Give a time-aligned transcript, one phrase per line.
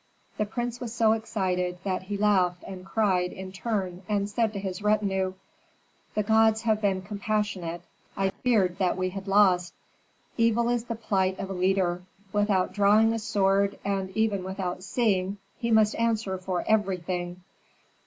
[0.39, 4.59] The prince was so excited, that he laughed and cried in turn and said to
[4.59, 5.35] his retinue,
[6.15, 7.83] "The gods have been compassionate.
[8.17, 9.75] I feared that we had lost.
[10.37, 12.01] Evil is the plight of a leader;
[12.33, 17.43] without drawing a sword and even without seeing, he must answer for everything!"